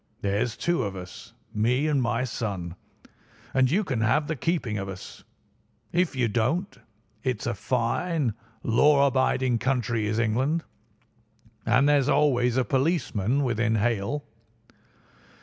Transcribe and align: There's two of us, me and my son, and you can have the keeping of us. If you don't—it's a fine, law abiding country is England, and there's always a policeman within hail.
There's 0.21 0.57
two 0.57 0.81
of 0.81 0.95
us, 0.95 1.35
me 1.53 1.85
and 1.85 2.01
my 2.01 2.23
son, 2.23 2.75
and 3.53 3.69
you 3.69 3.83
can 3.83 4.01
have 4.01 4.25
the 4.25 4.35
keeping 4.35 4.79
of 4.79 4.89
us. 4.89 5.23
If 5.91 6.15
you 6.15 6.27
don't—it's 6.27 7.45
a 7.45 7.53
fine, 7.53 8.33
law 8.63 9.05
abiding 9.05 9.59
country 9.59 10.07
is 10.07 10.17
England, 10.17 10.63
and 11.67 11.87
there's 11.87 12.09
always 12.09 12.57
a 12.57 12.65
policeman 12.65 13.43
within 13.43 13.75
hail. 13.75 14.25